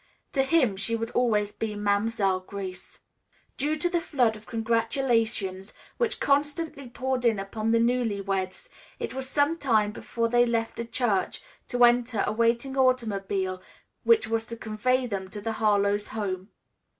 To 0.33 0.41
him 0.41 0.77
she 0.77 0.95
would 0.95 1.11
always 1.11 1.51
be 1.51 1.75
Mam'selle 1.75 2.39
Grace. 2.39 3.01
Due 3.57 3.75
to 3.75 3.87
the 3.87 4.01
flood 4.01 4.35
of 4.35 4.47
congratulations 4.47 5.75
which 5.97 6.19
constantly 6.19 6.89
poured 6.89 7.23
in 7.23 7.37
upon 7.37 7.69
the 7.69 7.79
newly 7.79 8.19
weds, 8.19 8.67
it 8.97 9.13
was 9.13 9.29
some 9.29 9.59
time 9.59 9.91
before 9.91 10.27
they 10.27 10.43
left 10.47 10.75
the 10.75 10.85
church 10.85 11.43
to 11.67 11.83
enter 11.83 12.23
a 12.25 12.31
waiting 12.31 12.75
automobile 12.75 13.61
which 14.03 14.27
was 14.27 14.47
to 14.47 14.57
convey 14.57 15.05
them 15.05 15.29
to 15.29 15.39
the 15.39 15.51
Harlowes' 15.61 16.07
home. 16.07 16.49